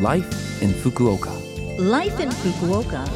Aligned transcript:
Life 0.00 0.60
in 0.60 0.70
Fukuoka. 0.70 1.30
Life 1.78 2.18
in 2.18 2.28
Fukuoka. 2.28 3.08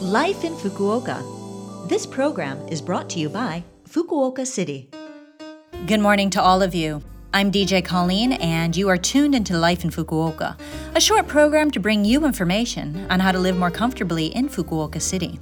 Life 0.00 0.44
in 0.44 0.54
Fukuoka. 0.54 1.88
This 1.88 2.06
program 2.06 2.56
is 2.68 2.80
brought 2.80 3.10
to 3.10 3.18
you 3.18 3.28
by 3.28 3.64
Fukuoka 3.88 4.46
City. 4.46 4.88
Good 5.86 5.98
morning 5.98 6.30
to 6.30 6.40
all 6.40 6.62
of 6.62 6.72
you. 6.72 7.02
I'm 7.32 7.50
DJ 7.50 7.84
Colleen, 7.84 8.34
and 8.34 8.76
you 8.76 8.88
are 8.90 8.96
tuned 8.96 9.34
into 9.34 9.58
Life 9.58 9.82
in 9.82 9.90
Fukuoka, 9.90 10.56
a 10.94 11.00
short 11.00 11.26
program 11.26 11.72
to 11.72 11.80
bring 11.80 12.04
you 12.04 12.24
information 12.24 13.08
on 13.10 13.18
how 13.18 13.32
to 13.32 13.40
live 13.40 13.56
more 13.56 13.72
comfortably 13.72 14.26
in 14.26 14.48
Fukuoka 14.48 15.02
City. 15.02 15.40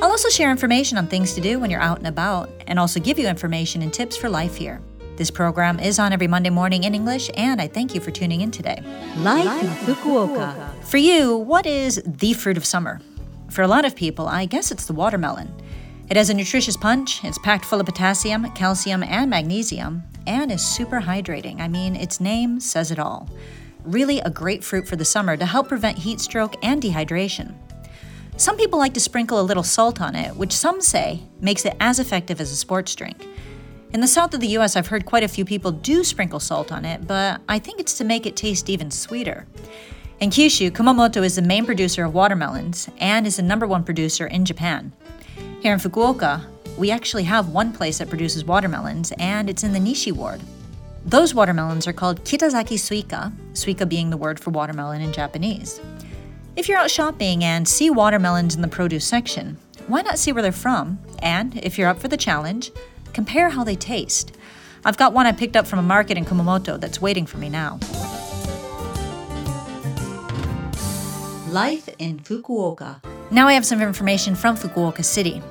I'll 0.00 0.10
also 0.10 0.30
share 0.30 0.50
information 0.50 0.96
on 0.96 1.06
things 1.06 1.34
to 1.34 1.42
do 1.42 1.58
when 1.58 1.70
you're 1.70 1.82
out 1.82 1.98
and 1.98 2.06
about, 2.06 2.48
and 2.66 2.78
also 2.78 2.98
give 2.98 3.18
you 3.18 3.28
information 3.28 3.82
and 3.82 3.92
tips 3.92 4.16
for 4.16 4.30
life 4.30 4.56
here. 4.56 4.80
This 5.18 5.32
program 5.32 5.80
is 5.80 5.98
on 5.98 6.12
every 6.12 6.28
Monday 6.28 6.48
morning 6.48 6.84
in 6.84 6.94
English, 6.94 7.28
and 7.34 7.60
I 7.60 7.66
thank 7.66 7.92
you 7.92 8.00
for 8.00 8.12
tuning 8.12 8.40
in 8.40 8.52
today. 8.52 8.80
Life 9.16 9.64
in 9.64 9.68
Fukuoka. 9.68 10.72
For 10.84 10.98
you, 10.98 11.36
what 11.36 11.66
is 11.66 12.00
the 12.06 12.34
fruit 12.34 12.56
of 12.56 12.64
summer? 12.64 13.00
For 13.50 13.62
a 13.62 13.66
lot 13.66 13.84
of 13.84 13.96
people, 13.96 14.28
I 14.28 14.44
guess 14.44 14.70
it's 14.70 14.84
the 14.84 14.92
watermelon. 14.92 15.52
It 16.08 16.16
has 16.16 16.30
a 16.30 16.34
nutritious 16.34 16.76
punch, 16.76 17.24
it's 17.24 17.36
packed 17.40 17.64
full 17.64 17.80
of 17.80 17.86
potassium, 17.86 18.48
calcium, 18.52 19.02
and 19.02 19.28
magnesium, 19.28 20.04
and 20.28 20.52
is 20.52 20.64
super 20.64 21.00
hydrating. 21.00 21.58
I 21.58 21.66
mean, 21.66 21.96
its 21.96 22.20
name 22.20 22.60
says 22.60 22.92
it 22.92 23.00
all. 23.00 23.28
Really 23.82 24.20
a 24.20 24.30
great 24.30 24.62
fruit 24.62 24.86
for 24.86 24.94
the 24.94 25.04
summer 25.04 25.36
to 25.36 25.46
help 25.46 25.66
prevent 25.66 25.98
heat 25.98 26.20
stroke 26.20 26.54
and 26.62 26.80
dehydration. 26.80 27.56
Some 28.36 28.56
people 28.56 28.78
like 28.78 28.94
to 28.94 29.00
sprinkle 29.00 29.40
a 29.40 29.42
little 29.42 29.64
salt 29.64 30.00
on 30.00 30.14
it, 30.14 30.36
which 30.36 30.52
some 30.52 30.80
say 30.80 31.24
makes 31.40 31.64
it 31.64 31.74
as 31.80 31.98
effective 31.98 32.40
as 32.40 32.52
a 32.52 32.56
sports 32.56 32.94
drink. 32.94 33.26
In 33.90 34.02
the 34.02 34.06
south 34.06 34.34
of 34.34 34.40
the 34.40 34.48
US, 34.58 34.76
I've 34.76 34.88
heard 34.88 35.06
quite 35.06 35.22
a 35.22 35.28
few 35.28 35.46
people 35.46 35.72
do 35.72 36.04
sprinkle 36.04 36.40
salt 36.40 36.70
on 36.70 36.84
it, 36.84 37.06
but 37.06 37.40
I 37.48 37.58
think 37.58 37.80
it's 37.80 37.96
to 37.96 38.04
make 38.04 38.26
it 38.26 38.36
taste 38.36 38.68
even 38.68 38.90
sweeter. 38.90 39.46
In 40.20 40.28
Kyushu, 40.28 40.70
Kumamoto 40.70 41.24
is 41.24 41.36
the 41.36 41.42
main 41.42 41.64
producer 41.64 42.04
of 42.04 42.12
watermelons 42.12 42.90
and 42.98 43.26
is 43.26 43.36
the 43.36 43.42
number 43.42 43.66
one 43.66 43.84
producer 43.84 44.26
in 44.26 44.44
Japan. 44.44 44.92
Here 45.60 45.72
in 45.72 45.78
Fukuoka, 45.78 46.44
we 46.76 46.90
actually 46.90 47.22
have 47.22 47.48
one 47.48 47.72
place 47.72 47.96
that 47.98 48.10
produces 48.10 48.44
watermelons, 48.44 49.10
and 49.18 49.48
it's 49.48 49.64
in 49.64 49.72
the 49.72 49.78
Nishi 49.78 50.12
ward. 50.12 50.42
Those 51.06 51.34
watermelons 51.34 51.86
are 51.86 51.94
called 51.94 52.24
Kitazaki 52.24 52.76
suika, 52.76 53.32
suika 53.52 53.88
being 53.88 54.10
the 54.10 54.18
word 54.18 54.38
for 54.38 54.50
watermelon 54.50 55.00
in 55.00 55.14
Japanese. 55.14 55.80
If 56.56 56.68
you're 56.68 56.78
out 56.78 56.90
shopping 56.90 57.42
and 57.42 57.66
see 57.66 57.88
watermelons 57.88 58.54
in 58.54 58.60
the 58.60 58.68
produce 58.68 59.06
section, 59.06 59.56
why 59.86 60.02
not 60.02 60.18
see 60.18 60.32
where 60.32 60.42
they're 60.42 60.52
from? 60.52 60.98
And 61.20 61.56
if 61.56 61.78
you're 61.78 61.88
up 61.88 61.98
for 61.98 62.08
the 62.08 62.16
challenge, 62.18 62.70
Compare 63.12 63.50
how 63.50 63.64
they 63.64 63.76
taste. 63.76 64.36
I've 64.84 64.96
got 64.96 65.12
one 65.12 65.26
I 65.26 65.32
picked 65.32 65.56
up 65.56 65.66
from 65.66 65.78
a 65.78 65.82
market 65.82 66.16
in 66.16 66.24
Kumamoto 66.24 66.80
that's 66.80 67.00
waiting 67.00 67.26
for 67.26 67.38
me 67.38 67.48
now. 67.48 67.78
Life 71.50 71.88
in 71.98 72.20
Fukuoka. 72.20 73.02
Now 73.30 73.48
I 73.48 73.54
have 73.54 73.66
some 73.66 73.82
information 73.82 74.34
from 74.34 74.56
Fukuoka 74.56 75.04
City. 75.04 75.42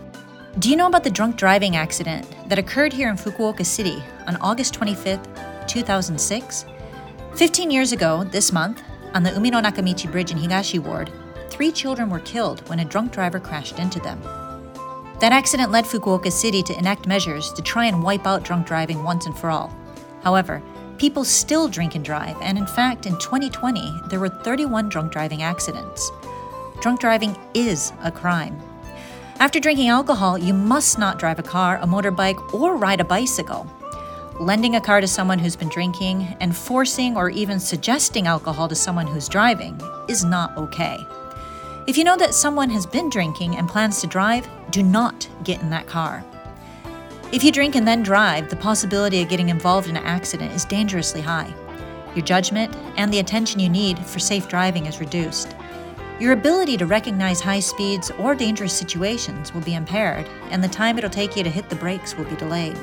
Do 0.59 0.69
you 0.69 0.75
know 0.75 0.88
about 0.88 1.03
the 1.03 1.09
drunk 1.09 1.38
driving 1.38 1.75
accident 1.75 2.25
that 2.49 2.58
occurred 2.58 2.94
here 2.94 3.09
in 3.09 3.16
Fukuoka 3.16 3.66
City 3.66 4.02
on 4.25 4.36
August 4.38 4.73
25th, 4.80 5.67
2006? 5.67 6.66
15 7.36 7.69
years 7.69 7.92
ago, 7.92 8.23
this 8.23 8.52
month, 8.52 8.81
on 9.14 9.23
the 9.23 9.30
Umino 9.31 9.61
Nakamichi 9.61 10.11
Bridge 10.11 10.31
in 10.31 10.38
Higashi 10.38 10.80
Ward, 10.80 11.11
three 11.49 11.71
children 11.71 12.09
were 12.09 12.19
killed 12.21 12.67
when 12.69 12.80
a 12.80 12.86
drunk 12.86 13.11
driver 13.11 13.39
crashed 13.39 13.77
into 13.77 13.99
them. 13.99 14.19
That 15.19 15.31
accident 15.31 15.71
led 15.71 15.85
Fukuoka 15.85 16.31
City 16.31 16.61
to 16.61 16.77
enact 16.77 17.07
measures 17.07 17.51
to 17.53 17.63
try 17.63 17.85
and 17.85 18.03
wipe 18.03 18.27
out 18.27 18.43
drunk 18.43 18.67
driving 18.67 19.03
once 19.03 19.25
and 19.25 19.35
for 19.35 19.49
all. 19.49 19.75
However, 20.21 20.61
people 20.99 21.25
still 21.25 21.67
drink 21.67 21.95
and 21.95 22.05
drive, 22.05 22.37
and 22.39 22.55
in 22.55 22.67
fact, 22.67 23.07
in 23.07 23.17
2020, 23.17 24.01
there 24.09 24.19
were 24.19 24.29
31 24.29 24.89
drunk 24.89 25.11
driving 25.11 25.41
accidents. 25.41 26.11
Drunk 26.81 26.99
driving 26.99 27.35
is 27.55 27.93
a 28.03 28.11
crime. 28.11 28.61
After 29.39 29.59
drinking 29.59 29.89
alcohol, 29.89 30.37
you 30.37 30.53
must 30.53 30.99
not 30.99 31.17
drive 31.17 31.39
a 31.39 31.43
car, 31.43 31.77
a 31.77 31.87
motorbike, 31.87 32.53
or 32.53 32.75
ride 32.75 33.02
a 33.02 33.05
bicycle. 33.05 33.67
Lending 34.39 34.75
a 34.75 34.81
car 34.81 35.02
to 35.02 35.08
someone 35.08 35.39
who's 35.39 35.55
been 35.55 35.69
drinking 35.69 36.37
and 36.39 36.55
forcing 36.55 37.17
or 37.17 37.31
even 37.31 37.59
suggesting 37.59 38.27
alcohol 38.27 38.67
to 38.67 38.75
someone 38.75 39.08
who's 39.08 39.27
driving 39.27 39.81
is 40.08 40.23
not 40.23 40.55
okay. 40.58 41.03
If 41.87 41.97
you 41.97 42.03
know 42.03 42.17
that 42.17 42.36
someone 42.36 42.69
has 42.69 42.86
been 42.86 43.09
drinking 43.09 43.55
and 43.55 43.67
plans 43.67 44.02
to 44.02 44.08
drive, 44.08 44.47
do 44.72 44.83
not 44.83 45.28
get 45.44 45.61
in 45.61 45.70
that 45.70 45.88
car. 45.88 46.23
If 47.32 47.44
you 47.44 47.52
drink 47.52 47.76
and 47.76 47.88
then 47.88 48.04
drive, 48.04 48.50
the 48.50 48.55
possibility 48.55 49.22
of 49.22 49.30
getting 49.30 49.50
involved 49.50 49.89
in 49.89 49.98
an 49.98 50.05
accident 50.05 50.54
is 50.54 50.66
dangerously 50.66 51.22
high. 51.22 51.54
Your 52.16 52.23
judgment 52.23 52.76
and 52.95 53.11
the 53.11 53.20
attention 53.20 53.60
you 53.60 53.70
need 53.70 54.00
for 54.00 54.20
safe 54.20 54.48
driving 54.48 54.86
is 54.86 55.00
reduced. 55.00 55.55
Your 56.20 56.33
ability 56.33 56.78
to 56.78 56.86
recognize 56.86 57.42
high 57.42 57.60
speeds 57.60 58.11
or 58.11 58.33
dangerous 58.33 58.73
situations 58.73 59.54
will 59.54 59.61
be 59.61 59.76
impaired, 59.76 60.28
and 60.50 60.64
the 60.64 60.67
time 60.67 60.98
it'll 60.98 61.10
take 61.10 61.36
you 61.36 61.44
to 61.44 61.49
hit 61.49 61.70
the 61.70 61.76
brakes 61.76 62.16
will 62.16 62.26
be 62.26 62.36
delayed. 62.38 62.78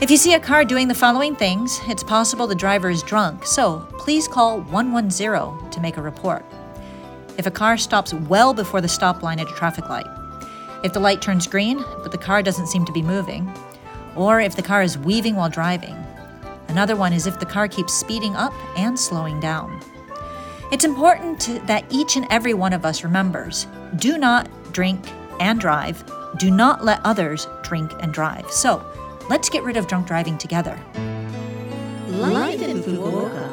If 0.00 0.10
you 0.10 0.18
see 0.18 0.34
a 0.34 0.40
car 0.40 0.64
doing 0.64 0.88
the 0.88 0.94
following 0.94 1.34
things, 1.34 1.80
it's 1.86 2.02
possible 2.02 2.46
the 2.46 2.54
driver 2.54 2.90
is 2.90 3.02
drunk, 3.02 3.46
so 3.46 3.88
please 3.98 4.28
call 4.28 4.60
110 4.60 5.70
to 5.70 5.80
make 5.80 5.96
a 5.96 6.02
report 6.02 6.44
if 7.38 7.46
a 7.46 7.50
car 7.50 7.76
stops 7.76 8.14
well 8.14 8.54
before 8.54 8.80
the 8.80 8.88
stop 8.88 9.22
line 9.22 9.38
at 9.38 9.48
a 9.48 9.54
traffic 9.54 9.88
light, 9.88 10.06
if 10.86 10.92
the 10.92 11.00
light 11.00 11.20
turns 11.20 11.46
green 11.46 11.84
but 12.02 12.12
the 12.12 12.18
car 12.18 12.42
doesn't 12.42 12.68
seem 12.68 12.84
to 12.84 12.92
be 12.92 13.02
moving, 13.02 13.52
or 14.14 14.40
if 14.40 14.56
the 14.56 14.62
car 14.62 14.82
is 14.82 14.96
weaving 14.96 15.34
while 15.36 15.50
driving. 15.50 15.96
Another 16.68 16.96
one 16.96 17.12
is 17.12 17.26
if 17.26 17.38
the 17.38 17.44
car 17.46 17.68
keeps 17.68 17.92
speeding 17.92 18.34
up 18.36 18.54
and 18.78 18.98
slowing 18.98 19.40
down. 19.40 19.80
It's 20.72 20.84
important 20.84 21.40
to, 21.42 21.58
that 21.66 21.84
each 21.90 22.16
and 22.16 22.26
every 22.30 22.54
one 22.54 22.72
of 22.72 22.84
us 22.84 23.04
remembers 23.04 23.66
do 23.96 24.16
not 24.16 24.48
drink 24.72 25.00
and 25.40 25.60
drive. 25.60 26.04
Do 26.38 26.50
not 26.50 26.84
let 26.84 27.00
others 27.04 27.46
drink 27.62 27.92
and 28.00 28.12
drive. 28.12 28.50
So, 28.50 28.84
let's 29.28 29.48
get 29.48 29.64
rid 29.64 29.76
of 29.76 29.86
drunk 29.86 30.06
driving 30.06 30.38
together. 30.38 30.78
Life 32.08 32.62
in 32.62 32.78
Fukuoka. 32.78 33.52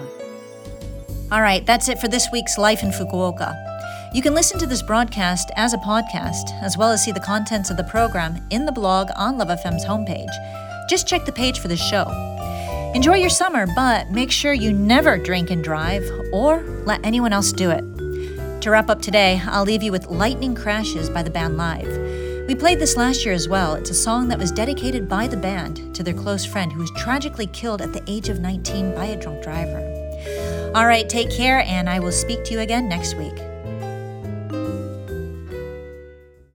All 1.31 1.41
right, 1.41 1.65
that's 1.65 1.89
it 1.89 1.99
for 1.99 2.07
this 2.07 2.27
week's 2.31 2.57
Life 2.57 2.83
in 2.83 2.89
Fukuoka. 2.89 3.72
You 4.13 4.21
can 4.21 4.35
listen 4.35 4.59
to 4.59 4.67
this 4.67 4.83
broadcast 4.83 5.49
as 5.55 5.73
a 5.73 5.77
podcast, 5.79 6.53
as 6.61 6.77
well 6.77 6.91
as 6.91 7.03
see 7.03 7.11
the 7.11 7.19
contents 7.19 7.71
of 7.71 7.77
the 7.77 7.83
program 7.85 8.39
in 8.51 8.67
the 8.67 8.71
blog 8.71 9.07
on 9.15 9.39
Love 9.39 9.47
FM's 9.47 9.83
homepage. 9.83 10.29
Just 10.87 11.07
check 11.07 11.25
the 11.25 11.31
page 11.31 11.59
for 11.59 11.67
the 11.67 11.75
show. 11.75 12.05
Enjoy 12.93 13.15
your 13.15 13.31
summer, 13.31 13.65
but 13.75 14.11
make 14.11 14.29
sure 14.29 14.53
you 14.53 14.71
never 14.71 15.17
drink 15.17 15.49
and 15.49 15.63
drive 15.63 16.07
or 16.31 16.61
let 16.85 17.03
anyone 17.03 17.33
else 17.33 17.51
do 17.51 17.71
it. 17.71 17.81
To 18.61 18.69
wrap 18.69 18.87
up 18.87 19.01
today, 19.01 19.41
I'll 19.47 19.63
leave 19.63 19.81
you 19.81 19.91
with 19.91 20.05
Lightning 20.05 20.53
Crashes 20.53 21.09
by 21.09 21.23
the 21.23 21.31
band 21.31 21.57
Live. 21.57 21.97
We 22.47 22.53
played 22.53 22.77
this 22.77 22.95
last 22.95 23.25
year 23.25 23.33
as 23.33 23.49
well. 23.49 23.73
It's 23.73 23.89
a 23.89 23.95
song 23.95 24.27
that 24.27 24.37
was 24.37 24.51
dedicated 24.51 25.09
by 25.09 25.25
the 25.25 25.37
band 25.37 25.95
to 25.95 26.03
their 26.03 26.13
close 26.13 26.45
friend 26.45 26.71
who 26.71 26.81
was 26.81 26.91
tragically 26.91 27.47
killed 27.47 27.81
at 27.81 27.93
the 27.93 28.03
age 28.05 28.29
of 28.29 28.39
19 28.39 28.93
by 28.93 29.05
a 29.05 29.19
drunk 29.19 29.41
driver. 29.41 29.79
All 30.75 30.85
right, 30.85 31.09
take 31.09 31.31
care, 31.31 31.61
and 31.61 31.89
I 31.89 31.99
will 31.99 32.11
speak 32.11 32.43
to 32.43 32.53
you 32.53 32.59
again 32.59 32.87
next 32.87 33.15
week. 33.15 33.33